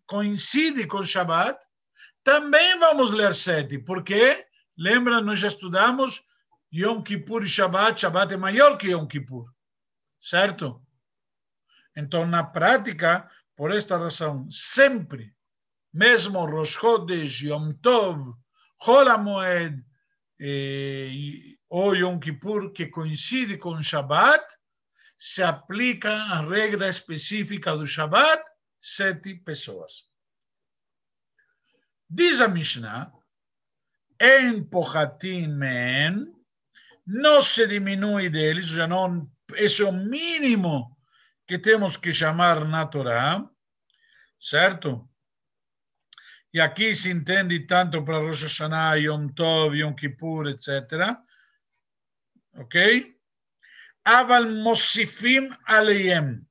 coincide 0.07 0.87
com 0.87 1.03
Shabbat, 1.03 1.59
também 2.23 2.79
vamos 2.79 3.11
ler 3.11 3.35
sete, 3.35 3.79
porque, 3.79 4.47
lembra, 4.77 5.21
nós 5.21 5.39
já 5.39 5.49
estudamos 5.49 6.23
Yom 6.73 7.03
Kippur 7.03 7.45
e 7.45 7.49
Shabbat, 7.49 8.01
Shabbat 8.01 8.35
é 8.35 8.37
maior 8.37 8.77
que 8.77 8.91
Yom 8.91 9.07
Kippur, 9.07 9.53
certo? 10.21 10.83
Então, 11.97 12.27
na 12.27 12.45
prática, 12.45 13.29
por 13.57 13.73
esta 13.73 13.99
razão, 13.99 14.49
sempre, 14.51 15.35
mesmo 15.93 16.45
Rosh 16.47 16.79
Chodesh, 16.79 17.43
Yom 17.43 17.73
Tov, 17.73 18.35
Holamoed, 18.87 19.85
eh, 20.41 21.57
ou 21.69 21.95
Yom 21.95 22.19
Kippur, 22.19 22.73
que 22.73 22.87
coincide 22.87 23.59
com 23.59 23.83
Shabbat, 23.83 24.45
se 25.19 25.43
aplica 25.43 26.11
a 26.11 26.41
regra 26.41 26.89
específica 26.89 27.77
do 27.77 27.87
Shabbat, 27.87 28.43
sete 28.81 29.35
pessoas. 29.35 30.09
Diz 32.09 32.41
a 32.41 32.49
Mishnah, 32.49 33.13
em 34.19 34.65
Pohatin 34.65 35.49
Men, 35.49 36.35
não 37.07 37.43
se 37.43 37.67
diminui 37.67 38.29
deles, 38.31 38.67
já 38.67 38.87
não, 38.87 39.31
esse 39.55 39.83
é 39.83 39.85
o 39.85 39.93
mínimo 39.93 40.97
que 41.47 41.59
temos 41.59 41.97
que 41.97 42.15
chamar 42.15 42.65
na 42.67 42.87
Torá, 42.87 43.45
certo? 44.39 45.10
E 46.53 46.61
aqui 46.61 46.95
se 46.95 47.11
entende 47.11 47.61
tanto 47.61 48.05
para 48.05 48.19
Rosh 48.19 48.43
Hashanah, 48.43 48.97
Yom 48.97 49.29
Tov, 49.29 49.77
Yom 49.77 49.95
Kippur, 49.95 50.49
etc. 50.49 51.17
Ok? 52.55 53.17
Aval 54.05 54.49
Mosifim 54.49 55.51
Aleiem. 55.65 56.45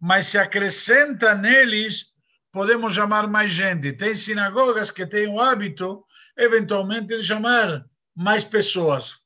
Mas 0.00 0.28
se 0.28 0.38
acrescenta 0.38 1.34
neles, 1.34 2.14
podemos 2.52 2.94
chamar 2.94 3.26
mais 3.26 3.52
gente. 3.52 3.92
Tem 3.94 4.14
sinagogas 4.14 4.92
que 4.92 5.04
têm 5.04 5.26
o 5.26 5.40
hábito, 5.40 6.04
eventualmente, 6.36 7.16
de 7.16 7.24
chamar 7.24 7.84
mais 8.14 8.44
pessoas. 8.44 9.12
O 9.12 9.20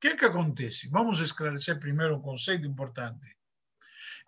que, 0.00 0.08
é 0.08 0.16
que 0.16 0.24
acontece? 0.24 0.88
Vamos 0.88 1.20
esclarecer 1.20 1.78
primeiro 1.78 2.16
um 2.16 2.22
conceito 2.22 2.66
importante. 2.66 3.36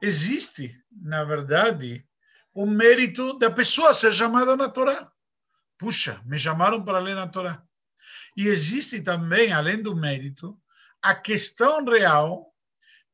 Existe, 0.02 0.78
na 0.90 1.24
verdade, 1.24 2.06
o 2.56 2.64
mérito 2.64 3.38
da 3.38 3.50
pessoa 3.50 3.92
ser 3.92 4.14
chamada 4.14 4.56
na 4.56 4.70
Torá. 4.70 5.12
Puxa, 5.76 6.22
me 6.24 6.38
chamaram 6.38 6.82
para 6.82 6.98
ler 6.98 7.14
na 7.14 7.28
Torá. 7.28 7.62
E 8.34 8.46
existe 8.46 9.02
também, 9.02 9.52
além 9.52 9.82
do 9.82 9.94
mérito, 9.94 10.58
a 11.02 11.14
questão 11.14 11.84
real 11.84 12.50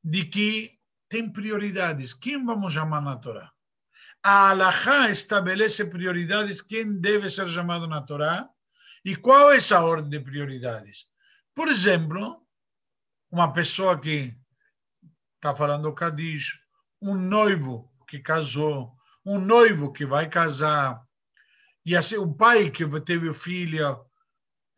de 0.03 0.25
que 0.27 0.79
tem 1.09 1.29
prioridades. 1.29 2.15
Quem 2.15 2.45
vamos 2.45 2.73
chamar 2.73 3.03
na 3.03 3.17
Torá? 3.17 3.51
A 4.23 4.51
Alahá 4.51 5.11
estabelece 5.11 5.87
prioridades, 5.87 6.61
quem 6.61 7.01
deve 7.01 7.29
ser 7.29 7.49
chamado 7.49 7.89
na 7.89 8.01
Torá 8.01 8.49
e 9.05 9.17
qual 9.17 9.51
é 9.51 9.57
essa 9.57 9.81
ordem 9.81 10.09
de 10.09 10.21
prioridades. 10.21 11.09
Por 11.53 11.67
exemplo, 11.67 12.47
uma 13.29 13.53
pessoa 13.53 14.01
que 14.01 14.37
está 15.35 15.53
falando 15.53 15.93
Kadish, 15.93 16.61
um 17.01 17.17
noivo 17.17 17.93
que 18.07 18.21
casou, 18.21 18.97
um 19.25 19.39
noivo 19.39 19.93
que 19.93 20.05
vai 20.05 20.29
casar, 20.29 21.01
e 21.85 21.97
assim 21.97 22.19
um 22.19 22.33
pai 22.33 22.71
que 22.71 22.85
teve 23.01 23.33
filho. 23.35 24.05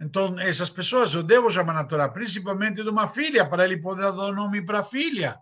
Então, 0.01 0.39
essas 0.39 0.69
pessoas 0.69 1.15
eu 1.15 1.23
devo 1.23 1.51
chamar 1.51 1.75
na 1.75 1.85
Torá, 1.85 2.09
principalmente 2.09 2.83
de 2.83 2.89
uma 2.89 3.09
filha, 3.09 3.49
para 3.49 3.65
ele 3.65 3.81
poder 3.81 4.03
dar 4.03 4.27
o 4.27 4.35
nome 4.35 4.65
para 4.65 4.81
a 4.81 4.85
filha. 4.85 5.39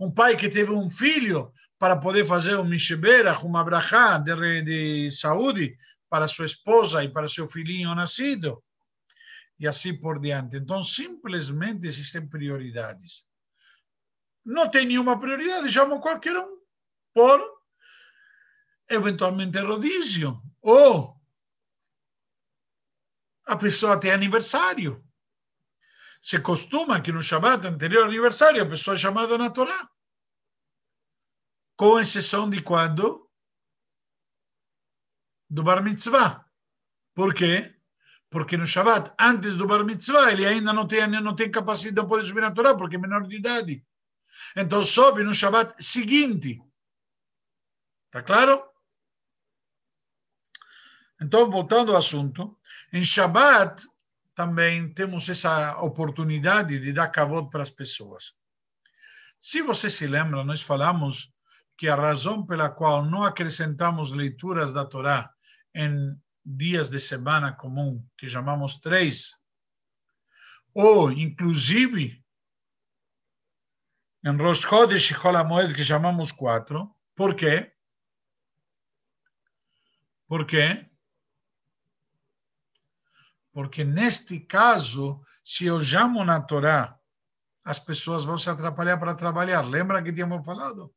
Um 0.00 0.12
pai 0.12 0.36
que 0.36 0.48
teve 0.48 0.70
um 0.70 0.90
filho, 0.90 1.52
para 1.78 1.96
poder 1.96 2.24
fazer 2.24 2.56
um 2.56 2.64
Mishebera, 2.64 3.38
uma 3.40 3.64
brachá 3.64 4.18
de, 4.18 4.62
de 4.62 5.10
saúde 5.10 5.76
para 6.08 6.28
sua 6.28 6.46
esposa 6.46 7.02
e 7.04 7.08
para 7.08 7.28
seu 7.28 7.48
filhinho 7.48 7.94
nascido. 7.94 8.62
E 9.58 9.66
assim 9.66 9.98
por 9.98 10.20
diante. 10.20 10.56
Então, 10.56 10.82
simplesmente 10.82 11.86
existem 11.86 12.26
prioridades. 12.26 13.24
Não 14.44 14.70
tem 14.70 14.86
nenhuma 14.86 15.18
prioridade, 15.18 15.72
chama 15.72 16.00
qualquer 16.00 16.36
um 16.36 16.56
por 17.12 17.55
eventualmente 18.88 19.58
rodízio. 19.60 20.42
Ou 20.60 21.16
a 23.46 23.56
pessoa 23.56 24.00
tem 24.00 24.10
aniversário. 24.10 25.04
Se 26.20 26.40
costuma 26.40 27.00
que 27.00 27.12
no 27.12 27.22
Shabbat 27.22 27.66
anterior 27.66 28.04
aniversário 28.06 28.62
a 28.62 28.68
pessoa 28.68 28.96
é 28.96 28.98
chamada 28.98 29.38
na 29.38 29.50
Torá. 29.50 29.88
Com 31.76 32.00
exceção 32.00 32.50
de 32.50 32.62
quando? 32.62 33.30
Do 35.48 35.62
Bar 35.62 35.82
Mitzvah. 35.82 36.44
Por 37.14 37.32
quê? 37.32 37.72
Porque 38.28 38.56
no 38.56 38.66
Shabbat, 38.66 39.14
antes 39.20 39.56
do 39.56 39.66
Bar 39.66 39.84
Mitzvah, 39.84 40.32
ele 40.32 40.44
ainda 40.44 40.72
não 40.72 40.88
tem, 40.88 41.06
não 41.06 41.36
tem 41.36 41.50
capacidade 41.50 41.94
de 41.94 42.08
poder 42.08 42.26
subir 42.26 42.40
na 42.40 42.52
Torá, 42.52 42.74
porque 42.74 42.96
é 42.96 42.98
menor 42.98 43.22
de 43.28 43.36
idade. 43.36 43.86
Então 44.56 44.82
sobe 44.82 45.22
no 45.22 45.32
Shabbat 45.32 45.80
seguinte. 45.82 46.60
Está 48.06 48.22
claro? 48.22 48.64
Então, 51.20 51.50
voltando 51.50 51.92
ao 51.92 51.98
assunto, 51.98 52.58
em 52.92 53.04
Shabbat 53.04 53.86
também 54.34 54.92
temos 54.92 55.28
essa 55.28 55.80
oportunidade 55.80 56.78
de 56.78 56.92
dar 56.92 57.08
kavod 57.08 57.48
para 57.50 57.62
as 57.62 57.70
pessoas. 57.70 58.34
Se 59.40 59.62
você 59.62 59.88
se 59.88 60.06
lembra, 60.06 60.44
nós 60.44 60.60
falamos 60.60 61.32
que 61.76 61.88
a 61.88 61.94
razão 61.94 62.44
pela 62.44 62.68
qual 62.68 63.04
não 63.04 63.22
acrescentamos 63.22 64.12
leituras 64.12 64.72
da 64.72 64.84
Torá 64.84 65.30
em 65.74 66.14
dias 66.44 66.88
de 66.88 67.00
semana 67.00 67.52
comum, 67.52 68.04
que 68.16 68.28
chamamos 68.28 68.78
três, 68.78 69.34
ou 70.74 71.10
inclusive 71.10 72.22
em 74.24 74.36
Rosh 74.36 74.60
Chodesh 74.60 75.10
e 75.10 75.14
Chol 75.14 75.74
que 75.74 75.84
chamamos 75.84 76.32
quatro, 76.32 76.94
por 77.14 77.34
quê? 77.34 77.72
Por 80.28 80.44
quê? 80.44 80.90
Porque 83.56 83.84
neste 83.84 84.40
caso, 84.40 85.18
se 85.42 85.64
eu 85.64 85.80
chamo 85.80 86.22
na 86.22 86.42
Torá, 86.42 86.94
as 87.64 87.78
pessoas 87.78 88.22
vão 88.22 88.36
se 88.36 88.50
atrapalhar 88.50 88.98
para 88.98 89.14
trabalhar. 89.14 89.62
Lembra 89.62 90.02
que 90.02 90.12
tínhamos 90.12 90.44
falado? 90.44 90.92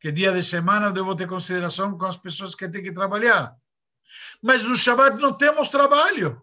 Que 0.00 0.10
dia 0.10 0.32
de 0.32 0.42
semana 0.42 0.86
eu 0.86 0.94
devo 0.94 1.14
ter 1.14 1.28
consideração 1.28 1.98
com 1.98 2.06
as 2.06 2.16
pessoas 2.16 2.54
que 2.54 2.66
têm 2.70 2.82
que 2.82 2.94
trabalhar. 2.94 3.54
Mas 4.42 4.62
no 4.62 4.74
Shabbat 4.74 5.20
não 5.20 5.36
temos 5.36 5.68
trabalho. 5.68 6.40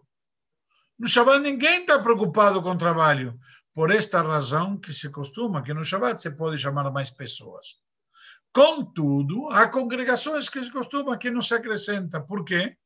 No 0.96 1.08
Shabbat 1.08 1.40
ninguém 1.40 1.80
está 1.80 1.98
preocupado 1.98 2.62
com 2.62 2.78
trabalho. 2.78 3.36
Por 3.74 3.90
esta 3.90 4.22
razão 4.22 4.78
que 4.78 4.92
se 4.92 5.10
costuma 5.10 5.60
que 5.60 5.74
no 5.74 5.82
Shabbat 5.82 6.22
se 6.22 6.30
pode 6.36 6.56
chamar 6.56 6.88
mais 6.92 7.10
pessoas. 7.10 7.66
Contudo, 8.52 9.48
há 9.50 9.66
congregações 9.66 10.48
que 10.48 10.62
se 10.62 10.70
costuma 10.70 11.18
que 11.18 11.32
não 11.32 11.42
se 11.42 11.52
acrescenta. 11.52 12.20
Por 12.20 12.44
quê? 12.44 12.76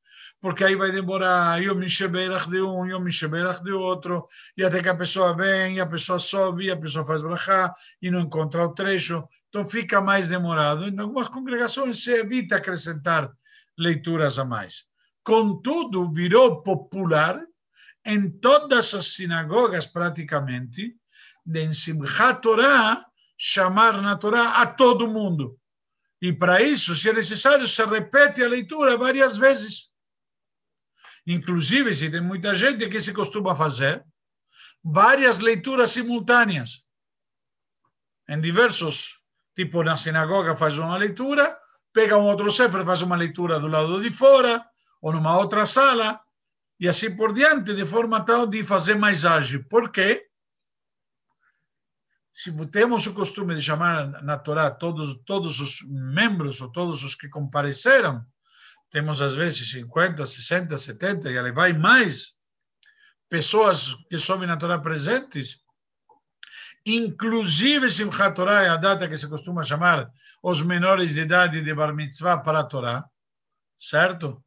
Porque 0.44 0.62
aí 0.62 0.76
vai 0.76 0.92
demorar 0.92 1.58
Yom 1.62 1.76
Misheberach 1.76 2.50
de 2.50 2.60
um, 2.60 2.84
Yom 2.84 3.00
Misheberach 3.00 3.64
de 3.64 3.72
outro, 3.72 4.28
e 4.54 4.62
até 4.62 4.82
que 4.82 4.90
a 4.90 4.94
pessoa 4.94 5.34
vem, 5.34 5.80
a 5.80 5.86
pessoa 5.86 6.18
sobe, 6.18 6.70
a 6.70 6.76
pessoa 6.76 7.02
faz 7.02 7.22
brachá, 7.22 7.72
e 8.02 8.10
não 8.10 8.20
encontra 8.20 8.62
o 8.62 8.74
trecho, 8.74 9.26
então 9.48 9.64
fica 9.64 10.02
mais 10.02 10.28
demorado. 10.28 10.86
Em 10.86 11.00
algumas 11.00 11.30
congregações 11.30 12.04
se 12.04 12.10
evita 12.10 12.56
acrescentar 12.56 13.32
leituras 13.78 14.38
a 14.38 14.44
mais. 14.44 14.84
Contudo, 15.22 16.12
virou 16.12 16.62
popular 16.62 17.40
em 18.04 18.28
todas 18.28 18.92
as 18.92 19.14
sinagogas, 19.14 19.86
praticamente, 19.86 20.94
de 21.46 21.60
em 21.62 21.72
Simchat 21.72 22.42
Torah, 22.42 23.02
chamar 23.38 24.02
na 24.02 24.14
Torá 24.14 24.60
a 24.60 24.66
todo 24.66 25.08
mundo. 25.08 25.58
E 26.20 26.34
para 26.34 26.60
isso, 26.60 26.94
se 26.94 27.08
é 27.08 27.14
necessário, 27.14 27.66
se 27.66 27.82
repete 27.82 28.42
a 28.42 28.48
leitura 28.48 28.98
várias 28.98 29.38
vezes. 29.38 29.93
Inclusive, 31.26 31.94
se 31.94 32.10
tem 32.10 32.20
muita 32.20 32.54
gente 32.54 32.88
que 32.88 33.00
se 33.00 33.12
costuma 33.12 33.56
fazer 33.56 34.04
várias 34.82 35.38
leituras 35.38 35.90
simultâneas. 35.90 36.84
Em 38.28 38.40
diversos, 38.40 39.18
tipo 39.56 39.82
na 39.82 39.96
sinagoga 39.96 40.56
faz 40.56 40.76
uma 40.78 40.96
leitura, 40.96 41.58
pega 41.92 42.18
um 42.18 42.26
outro 42.26 42.50
sefer, 42.50 42.84
faz 42.84 43.00
uma 43.02 43.16
leitura 43.16 43.58
do 43.58 43.68
lado 43.68 44.02
de 44.02 44.10
fora, 44.10 44.64
ou 45.00 45.12
numa 45.12 45.38
outra 45.38 45.64
sala, 45.64 46.20
e 46.78 46.88
assim 46.88 47.14
por 47.16 47.32
diante, 47.32 47.74
de 47.74 47.86
forma 47.86 48.24
tal 48.24 48.46
de 48.46 48.62
fazer 48.64 48.96
mais 48.96 49.24
ágil. 49.24 49.64
Por 49.68 49.90
quê? 49.90 50.26
Se 52.32 52.52
temos 52.66 53.06
o 53.06 53.14
costume 53.14 53.54
de 53.54 53.62
chamar 53.62 54.22
na 54.22 54.36
Torá 54.36 54.70
todos, 54.70 55.14
todos 55.24 55.60
os 55.60 55.80
membros, 55.88 56.60
ou 56.60 56.70
todos 56.72 57.04
os 57.04 57.14
que 57.14 57.28
compareceram, 57.28 58.26
temos 58.94 59.20
às 59.20 59.34
vezes 59.34 59.68
50, 59.72 60.24
60, 60.24 60.78
70 60.78 61.28
e 61.28 61.36
ali 61.36 61.50
vai 61.50 61.72
mais 61.72 62.36
pessoas 63.28 63.92
que 64.08 64.16
sobem 64.20 64.46
na 64.46 64.56
Torá 64.56 64.78
presentes, 64.78 65.58
inclusive 66.86 67.90
Simchat 67.90 68.36
Torá 68.36 68.62
é 68.62 68.68
a 68.68 68.76
data 68.76 69.08
que 69.08 69.16
se 69.16 69.28
costuma 69.28 69.64
chamar 69.64 70.08
os 70.40 70.62
menores 70.62 71.12
de 71.12 71.22
idade 71.22 71.60
de 71.60 71.74
Bar 71.74 71.92
Mitzvah 71.92 72.38
para 72.38 72.60
a 72.60 72.64
Torá, 72.64 73.04
certo? 73.76 74.40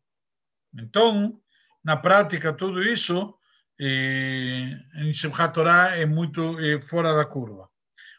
Então, 0.73 1.41
na 1.83 1.97
prática, 1.97 2.53
tudo 2.53 2.81
isso 2.81 3.37
em 3.77 5.13
Simchat 5.13 5.53
Torá 5.53 5.97
é 5.97 6.05
muito 6.05 6.57
eh, 6.61 6.79
fora 6.79 7.13
da 7.13 7.25
curva. 7.25 7.69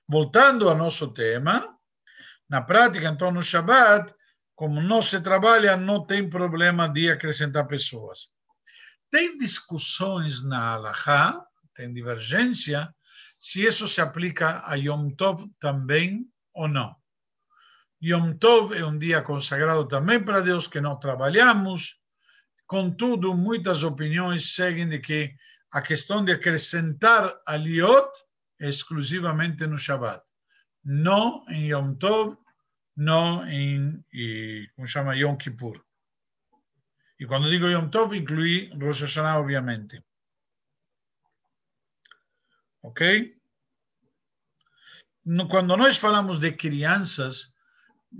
Voltando 0.07 0.69
ao 0.69 0.77
nosso 0.77 1.11
tema, 1.15 1.75
na 2.51 2.61
prática, 2.61 3.09
então, 3.09 3.33
no 3.33 3.43
Shabbat, 3.43 4.13
como 4.59 4.83
não 4.83 5.01
se 5.01 5.21
trabalha, 5.21 5.77
não 5.77 6.05
tem 6.05 6.29
problema 6.29 6.89
de 6.89 7.09
acrescentar 7.09 7.69
pessoas. 7.69 8.33
Tem 9.09 9.39
discussões 9.39 10.43
na 10.43 10.73
Halachá, 10.73 11.41
tem 11.77 11.93
divergência, 11.93 12.93
se 13.39 13.65
isso 13.65 13.87
se 13.87 14.01
aplica 14.01 14.65
a 14.67 14.75
Yom 14.75 15.11
Tov 15.11 15.49
também 15.61 16.27
ou 16.53 16.67
não. 16.67 16.97
Yom 18.03 18.37
Tov 18.37 18.77
é 18.77 18.85
um 18.85 18.99
dia 18.99 19.23
consagrado 19.23 19.87
também 19.87 20.21
para 20.21 20.41
Deus, 20.41 20.67
que 20.67 20.81
não 20.81 20.99
trabalhamos. 20.99 21.97
Contudo, 22.67 23.37
muitas 23.37 23.85
opiniões 23.85 24.57
seguem 24.57 24.89
de 24.89 24.99
que 24.99 25.37
a 25.71 25.81
questão 25.81 26.25
de 26.25 26.33
acrescentar 26.33 27.33
aliot 27.47 28.11
é 28.61 28.69
exclusivamente 28.69 29.65
no 29.69 29.79
Shabbat. 29.79 30.21
Não 30.85 31.45
em 31.49 31.71
Yom 31.71 31.95
Tov, 31.95 32.37
não 32.99 33.49
em, 33.49 34.05
como 34.75 34.89
chama, 34.89 35.17
Yom 35.17 35.37
Kippur. 35.37 35.81
E 37.21 37.27
quando 37.27 37.49
digo 37.49 37.69
Yom 37.69 37.89
Tov, 37.91 38.17
inclui 38.17 38.71
Rosh 38.75 39.03
Hashanah, 39.03 39.39
obviamente. 39.39 40.03
Ok? 42.83 43.37
Quando 45.49 45.77
nós 45.77 45.97
falamos 45.97 46.39
de 46.39 46.53
crianças, 46.53 47.55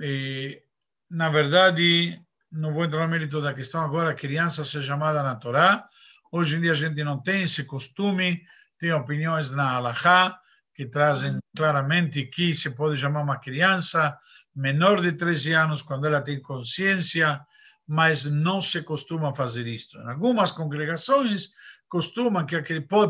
eh, 0.01 0.63
na 1.11 1.29
verdade, 1.29 2.21
não 2.53 2.73
vou 2.73 2.85
entrar 2.85 3.01
no 3.01 3.09
mérito 3.09 3.41
da 3.41 3.55
questão 3.55 3.81
agora, 3.81 4.15
criança 4.15 4.65
ser 4.65 4.83
chamada 4.83 5.23
na 5.25 5.35
Torá. 5.35 5.89
Hoje 6.31 6.57
em 6.57 6.61
dia 6.61 6.73
a 6.73 6.75
gente 6.75 7.03
não 7.03 7.21
tem 7.21 7.43
esse 7.43 7.65
costume, 7.65 8.47
tem 8.79 8.93
opiniões 8.93 9.51
na 9.51 9.73
Halachá 9.73 10.39
que 10.73 10.87
trazem 10.87 11.37
claramente 11.57 12.27
que 12.27 12.55
se 12.55 12.71
pode 12.71 12.97
chamar 12.97 13.23
uma 13.23 13.39
criança 13.39 14.17
menor 14.59 15.01
de 15.01 15.13
13 15.13 15.53
anos 15.53 15.83
quando 15.83 16.07
ela 16.07 16.21
tem 16.21 16.43
consciência, 16.43 17.41
mas 17.87 18.25
não 18.25 18.61
se 18.61 18.83
costuma 18.83 19.33
fazer 19.33 19.67
isto. 19.69 19.97
Em 19.99 20.09
algumas 20.09 20.51
congregações 20.51 21.51
costumam 21.89 22.45
que 22.45 22.61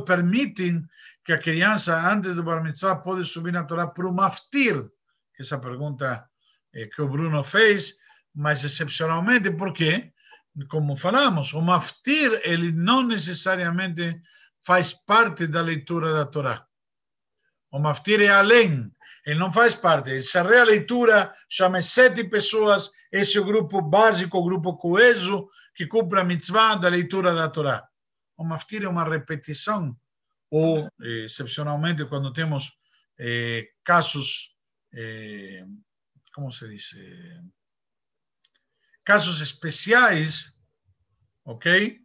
permitem 0.06 0.84
que 1.24 1.32
a 1.32 1.38
criança 1.38 1.98
antes 2.12 2.36
do 2.36 2.44
bar 2.44 2.62
mitzvah 2.62 2.96
pode 2.96 3.24
subir 3.24 3.52
na 3.52 3.64
Torá 3.64 3.86
para 3.86 4.06
o 4.06 4.14
maftir, 4.14 4.88
que 5.34 5.42
essa 5.42 5.58
pergunta 5.58 6.28
eh, 6.74 6.86
que 6.86 7.00
o 7.00 7.08
Bruno 7.08 7.42
fez, 7.42 7.94
mas 8.34 8.62
excepcionalmente 8.62 9.50
porque, 9.50 10.12
como 10.68 10.96
falamos, 10.96 11.54
o 11.54 11.62
maftir 11.62 12.30
ele 12.44 12.70
não 12.70 13.02
necessariamente 13.02 14.20
faz 14.58 14.92
parte 14.92 15.46
da 15.46 15.62
leitura 15.62 16.12
da 16.12 16.26
Torá. 16.26 16.66
O 17.70 17.78
maftir 17.78 18.20
é 18.20 18.28
além, 18.28 18.92
ele 19.28 19.38
não 19.38 19.52
faz 19.52 19.74
parte. 19.74 20.22
Se 20.22 20.38
a 20.38 20.42
leitura, 20.42 21.30
chama 21.50 21.82
sete 21.82 22.24
pessoas, 22.24 22.90
esse 23.12 23.36
é 23.36 23.40
o 23.42 23.44
grupo 23.44 23.82
básico, 23.82 24.38
o 24.38 24.42
grupo 24.42 24.74
coeso, 24.78 25.46
que 25.74 25.86
cumpre 25.86 26.18
a 26.18 26.24
mitzvah 26.24 26.76
da 26.76 26.88
leitura 26.88 27.34
da 27.34 27.46
Torá. 27.50 27.86
O 28.38 28.42
maftir 28.42 28.84
é 28.84 28.88
uma 28.88 29.04
repetição, 29.04 29.94
ou, 30.50 30.88
eh, 31.02 31.26
excepcionalmente, 31.26 32.06
quando 32.06 32.32
temos 32.32 32.72
eh, 33.18 33.68
casos, 33.84 34.56
eh, 34.94 35.62
como 36.32 36.50
se 36.50 36.66
diz? 36.66 36.96
Casos 39.04 39.42
especiais, 39.42 40.54
ok? 41.44 41.98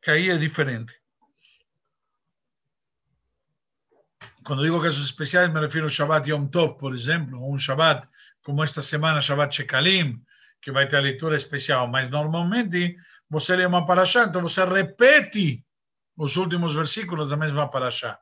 Que 0.00 0.12
aí 0.12 0.30
é 0.30 0.38
diferente. 0.38 0.98
Quando 4.44 4.62
digo 4.62 4.80
casos 4.80 5.04
especiais, 5.04 5.52
me 5.52 5.60
refiro 5.60 5.84
ao 5.84 5.90
Shabbat 5.90 6.28
Yom 6.30 6.46
Tov, 6.46 6.78
por 6.78 6.94
exemplo, 6.94 7.40
ou 7.40 7.54
um 7.54 7.58
Shabbat 7.58 8.08
como 8.42 8.64
esta 8.64 8.80
semana, 8.80 9.20
Shabbat 9.20 9.54
Shekalim, 9.54 10.22
que 10.62 10.72
vai 10.72 10.88
ter 10.88 10.96
a 10.96 11.00
leitura 11.00 11.36
especial. 11.36 11.86
Mas 11.88 12.10
normalmente 12.10 12.96
você 13.28 13.56
lê 13.56 13.66
uma 13.66 13.86
paraxá, 13.86 14.24
então 14.24 14.42
você 14.42 14.64
repete 14.64 15.64
os 16.16 16.36
últimos 16.36 16.74
versículos 16.74 17.28
da 17.28 17.36
mesma 17.36 17.68
paraxá. 17.68 18.18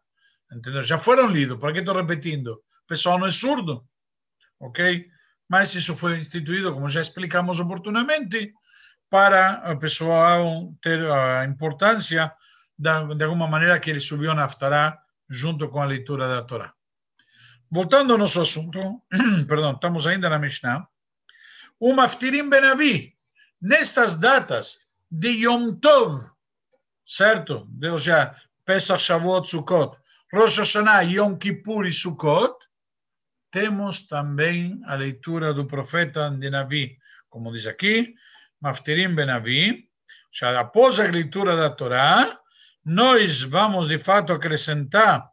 Entendeu? 0.53 0.83
Já 0.83 0.99
foram 0.99 1.29
lidos, 1.29 1.59
por 1.59 1.73
que 1.73 1.81
estou 1.81 1.95
repetindo? 1.95 2.53
O 2.53 2.87
pessoal 2.87 3.19
não 3.19 3.27
é 3.27 3.31
surdo, 3.31 3.85
ok? 4.59 5.07
Mas 5.49 5.75
isso 5.75 5.97
foi 5.97 6.19
instituído, 6.19 6.73
como 6.73 6.89
já 6.89 7.01
explicamos 7.01 7.59
oportunamente, 7.61 8.53
para 9.11 9.73
o 9.73 9.79
pessoal 9.79 10.75
ter 10.83 11.01
a 11.11 11.45
importância 11.45 12.33
de, 12.79 12.89
alguma 13.25 13.49
maneira 13.49 13.79
que 13.81 13.91
ele 13.91 14.01
subiu 14.01 14.35
na 14.35 14.45
Aftará 14.45 14.99
junto 15.29 15.69
com 15.69 15.81
a 15.81 15.85
leitura 15.85 16.27
da 16.29 16.43
Torá. 16.43 16.73
Voltando 17.71 18.13
ao 18.13 18.19
nosso 18.19 18.41
assunto, 18.41 19.03
perdão, 19.47 19.73
estamos 19.73 20.07
ainda 20.07 20.29
na 20.29 20.39
Mishnah. 20.39 20.89
O 21.79 21.93
Maftirim 21.93 22.49
Benavi, 22.49 23.15
nestas 23.61 24.15
datas 24.15 24.79
de 25.11 25.29
Yom 25.45 25.75
Tov, 25.77 26.19
certo? 27.07 27.67
Deus 27.71 28.03
já, 28.03 28.35
Pesach, 28.65 29.03
Shavuot, 29.03 29.49
Sukkot, 29.49 29.97
Rosh 30.33 30.59
Hashanah, 30.59 31.03
Yom 31.03 31.37
Kippur 31.37 31.87
e 31.87 31.93
Sukkot, 31.93 32.55
temos 33.51 34.07
também 34.07 34.81
a 34.85 34.95
leitura 34.95 35.55
do 35.55 35.67
profeta 35.67 36.31
de 36.31 36.51
Navi, 36.51 36.99
como 37.29 37.53
diz 37.53 37.67
aqui, 37.67 38.15
Maftirim 38.61 39.15
Benavi, 39.15 39.89
já 40.33 40.59
após 40.59 40.99
a 41.01 41.05
leitura 41.05 41.57
da 41.57 41.71
Torá, 41.71 42.39
nós 42.89 43.43
vamos 43.43 43.89
de 43.89 43.99
fato 43.99 44.33
acrescentar 44.33 45.31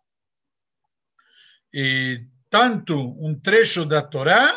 e, 1.74 2.28
tanto 2.50 2.98
um 2.98 3.39
trecho 3.39 3.86
da 3.86 4.02
Torá, 4.02 4.54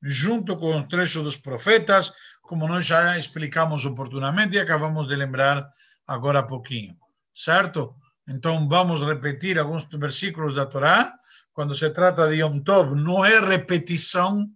junto 0.00 0.56
com 0.56 0.78
o 0.78 0.86
trecho 0.86 1.20
dos 1.22 1.36
profetas, 1.36 2.12
como 2.40 2.68
nós 2.68 2.86
já 2.86 3.18
explicamos 3.18 3.84
oportunamente 3.84 4.54
e 4.54 4.60
acabamos 4.60 5.08
de 5.08 5.16
lembrar 5.16 5.68
agora 6.06 6.38
há 6.38 6.42
pouquinho, 6.44 6.96
certo? 7.34 7.92
Então 8.28 8.68
vamos 8.68 9.02
repetir 9.02 9.58
alguns 9.58 9.84
versículos 9.84 10.54
da 10.54 10.64
Torá. 10.64 11.12
Quando 11.52 11.74
se 11.74 11.90
trata 11.90 12.28
de 12.28 12.36
Yom 12.36 12.60
Tov, 12.60 12.94
não 12.94 13.24
é 13.24 13.40
repetição. 13.40 14.48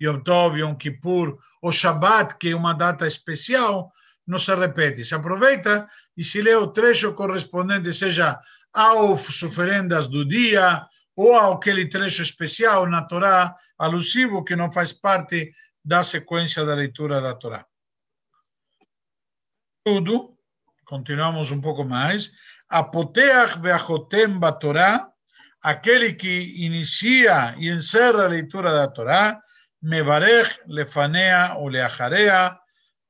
Yom 0.00 0.20
Tov, 0.20 0.58
Yom 0.60 0.76
Kippur, 0.76 1.36
o 1.60 1.72
Shabbat, 1.72 2.36
que 2.38 2.50
é 2.50 2.56
uma 2.56 2.74
data 2.74 3.08
especial, 3.08 3.90
não 4.26 4.38
se 4.38 4.54
repete, 4.54 5.04
se 5.04 5.14
aproveita 5.14 5.86
e 6.16 6.24
se 6.24 6.42
lê 6.42 6.54
o 6.54 6.68
trecho 6.68 7.14
correspondente, 7.14 7.92
seja 7.94 8.38
aos 8.72 9.42
oferendas 9.42 10.06
do 10.08 10.26
dia 10.26 10.86
ou 11.14 11.34
aquele 11.34 11.88
trecho 11.88 12.22
especial 12.22 12.86
na 12.86 13.02
Torá, 13.02 13.54
alusivo, 13.78 14.44
que 14.44 14.54
não 14.54 14.70
faz 14.70 14.92
parte 14.92 15.52
da 15.82 16.02
sequência 16.02 16.64
da 16.64 16.74
leitura 16.74 17.20
da 17.20 17.34
Torá. 17.34 17.64
Tudo, 19.84 20.36
continuamos 20.84 21.50
um 21.52 21.60
pouco 21.60 21.84
mais, 21.84 22.30
apoteach 22.68 23.60
veachotem 23.60 24.38
batorá, 24.38 25.08
aquele 25.62 26.12
que 26.12 26.64
inicia 26.64 27.54
e 27.56 27.68
encerra 27.68 28.24
a 28.24 28.28
leitura 28.28 28.72
da 28.72 28.88
Torá, 28.88 29.40
mevarech 29.80 30.60
lefanea 30.66 31.54
ou 31.54 31.68
leacharea, 31.68 32.58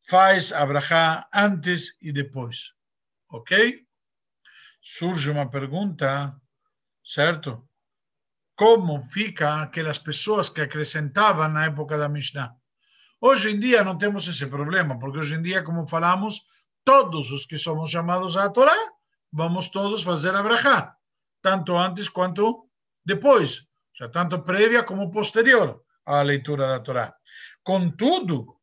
faz 0.08 0.52
abrahá 0.52 1.28
antes 1.34 1.96
e 2.00 2.12
depois. 2.12 2.72
Ok? 3.30 3.84
Surge 4.80 5.30
uma 5.30 5.50
pergunta, 5.50 6.34
certo? 7.04 7.68
Como 8.54 9.02
fica 9.02 9.62
aquelas 9.62 9.98
pessoas 9.98 10.48
que 10.48 10.60
acrescentavam 10.60 11.48
na 11.48 11.66
época 11.66 11.98
da 11.98 12.08
Mishnah? 12.08 12.54
Hoje 13.20 13.50
em 13.50 13.58
dia 13.58 13.82
não 13.82 13.98
temos 13.98 14.28
esse 14.28 14.46
problema, 14.46 14.98
porque 14.98 15.18
hoje 15.18 15.34
em 15.34 15.42
dia, 15.42 15.64
como 15.64 15.86
falamos, 15.86 16.42
todos 16.84 17.30
os 17.32 17.44
que 17.44 17.58
somos 17.58 17.90
chamados 17.90 18.36
à 18.36 18.48
Torá, 18.50 18.76
vamos 19.32 19.68
todos 19.68 20.02
fazer 20.02 20.34
abrahá, 20.34 20.94
tanto 21.42 21.76
antes 21.76 22.08
quanto 22.08 22.68
depois, 23.04 23.60
ou 23.60 23.96
seja, 23.96 24.10
tanto 24.10 24.42
prévia 24.42 24.84
como 24.84 25.10
posterior 25.10 25.82
à 26.04 26.22
leitura 26.22 26.68
da 26.68 26.80
Torá. 26.80 27.14
Contudo, 27.64 28.55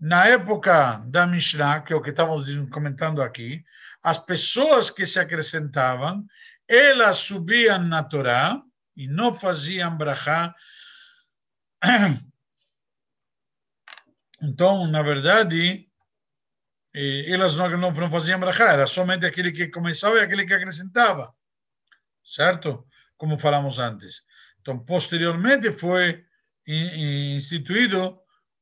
na 0.00 0.26
época 0.26 1.02
da 1.06 1.26
Mishnah, 1.26 1.82
que 1.82 1.92
é 1.92 1.96
o 1.96 2.00
que 2.00 2.10
estamos 2.10 2.48
comentando 2.70 3.20
aqui, 3.20 3.62
as 4.02 4.18
pessoas 4.18 4.88
que 4.88 5.04
se 5.04 5.18
acrescentavam, 5.18 6.24
elas 6.66 7.18
subiam 7.18 7.78
na 7.78 8.02
Torá 8.02 8.62
e 8.96 9.06
não 9.06 9.32
faziam 9.32 9.96
brachá. 9.96 10.54
Então, 14.42 14.86
na 14.86 15.02
verdade, 15.02 15.86
eh, 16.94 17.30
elas 17.30 17.54
não, 17.56 17.68
não, 17.76 18.10
faziam 18.10 18.40
brachá, 18.40 18.72
era 18.72 18.86
somente 18.86 19.26
aquele 19.26 19.52
que 19.52 19.68
começava 19.68 20.16
e 20.16 20.20
aquele 20.20 20.46
que 20.46 20.54
acrescentava, 20.54 21.30
certo? 22.24 22.86
Como 23.18 23.38
falamos 23.38 23.78
antes. 23.78 24.22
Então, 24.62 24.82
posteriormente 24.82 25.70
foi 25.72 26.24
instituído 26.66 28.18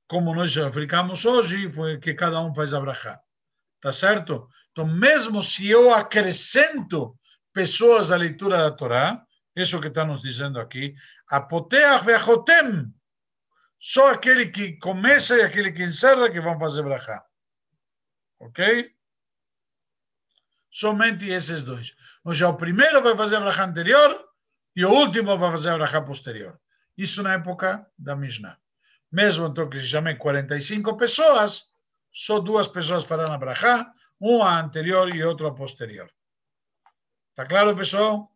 como 0.08 0.34
nós 0.34 0.50
já 0.50 0.66
explicamos 0.68 1.24
hoje, 1.24 1.70
foi 1.72 1.98
que 1.98 2.14
cada 2.14 2.40
um 2.40 2.54
faz 2.54 2.74
a 2.74 2.80
brachá. 2.80 3.20
Tá 3.80 3.92
certo? 3.92 4.48
Então, 4.72 4.86
mesmo 4.86 5.42
se 5.42 5.68
eu 5.68 5.94
acrescento 5.94 7.16
pessoas 7.52 8.10
à 8.10 8.16
leitura 8.16 8.56
da 8.56 8.70
Torá, 8.70 9.22
isso 9.54 9.80
que 9.80 9.88
está 9.88 10.04
nos 10.04 10.22
dizendo 10.22 10.58
aqui, 10.58 10.94
apoteach 11.28 12.04
ve'achotem, 12.04 12.92
só 13.78 14.12
aquele 14.12 14.48
que 14.48 14.76
começa 14.78 15.36
e 15.36 15.42
aquele 15.42 15.70
que 15.70 15.84
encerra 15.84 16.30
que 16.30 16.40
vão 16.40 16.58
fazer 16.58 16.82
brachá. 16.82 17.24
Ok? 18.40 18.98
somente 20.70 21.28
esses 21.28 21.62
dois. 21.64 21.94
Ou 22.24 22.32
seja, 22.32 22.48
o 22.48 22.56
primeiro 22.56 23.02
vai 23.02 23.16
fazer 23.16 23.36
a 23.36 23.40
brachá 23.40 23.64
anterior 23.64 24.24
e 24.76 24.84
o 24.84 24.90
último 24.90 25.36
vai 25.36 25.50
fazer 25.50 25.70
a 25.70 25.76
brachá 25.76 26.00
posterior. 26.00 26.60
Isso 26.96 27.22
na 27.22 27.34
época 27.34 27.86
da 27.98 28.14
Mishnah. 28.14 28.58
Mesmo 29.10 29.46
então 29.46 29.68
que 29.68 29.78
se 29.78 29.86
chame 29.86 30.16
45 30.16 30.96
pessoas, 30.96 31.66
só 32.12 32.40
duas 32.40 32.68
pessoas 32.68 33.04
farão 33.04 33.32
a 33.32 33.38
brachá, 33.38 33.90
uma 34.20 34.60
anterior 34.60 35.14
e 35.14 35.22
outra 35.22 35.52
posterior. 35.54 36.10
Está 37.30 37.46
claro, 37.46 37.76
pessoal? 37.76 38.30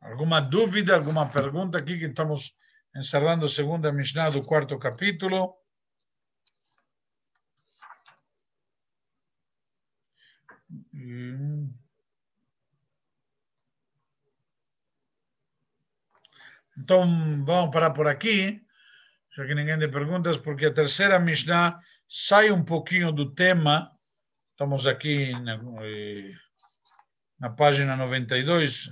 Alguma 0.00 0.40
dúvida, 0.40 0.94
alguma 0.94 1.28
pergunta 1.28 1.78
aqui 1.78 1.98
que 1.98 2.06
estamos 2.06 2.56
encerrando 2.94 3.44
a 3.44 3.48
segunda 3.48 3.92
Mishnah 3.92 4.30
do 4.30 4.42
quarto 4.42 4.78
capítulo? 4.78 5.56
Então, 16.76 17.44
vamos 17.44 17.70
parar 17.72 17.90
por 17.90 18.06
aqui, 18.06 18.64
já 19.36 19.46
que 19.46 19.54
ninguém 19.54 19.78
tem 19.78 19.90
perguntas, 19.90 20.36
porque 20.36 20.66
a 20.66 20.74
terceira 20.74 21.18
Mishnah 21.18 21.78
sai 22.06 22.50
um 22.50 22.64
pouquinho 22.64 23.10
do 23.12 23.34
tema. 23.34 23.90
Estamos 24.50 24.86
aqui 24.86 25.32
na, 25.40 25.54
eh, 25.82 26.32
na 27.40 27.50
página 27.50 27.96
92. 27.96 28.90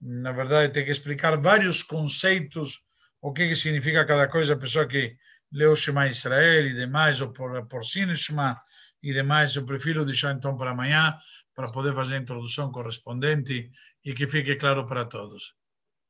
Na 0.00 0.32
verdade, 0.32 0.72
tem 0.72 0.84
que 0.84 0.90
explicar 0.90 1.40
vários 1.40 1.82
conceitos, 1.82 2.80
o 3.20 3.32
que, 3.32 3.48
que 3.48 3.54
significa 3.54 4.06
cada 4.06 4.28
coisa. 4.28 4.54
A 4.54 4.58
pessoa 4.58 4.86
que 4.86 5.16
leu 5.52 5.76
Shema 5.76 6.08
Israel 6.08 6.66
e 6.66 6.74
demais, 6.74 7.20
ou 7.20 7.32
por, 7.32 7.66
por 7.66 7.84
Shema 7.84 8.60
e 9.02 9.12
demais, 9.12 9.56
eu 9.56 9.66
prefiro 9.66 10.06
deixar 10.06 10.34
então 10.34 10.56
para 10.56 10.70
amanhã, 10.70 11.18
para 11.54 11.70
poder 11.70 11.94
fazer 11.94 12.14
a 12.16 12.20
introdução 12.20 12.72
correspondente 12.72 13.70
e 14.04 14.14
que 14.14 14.26
fique 14.26 14.56
claro 14.56 14.86
para 14.86 15.04
todos. 15.04 15.54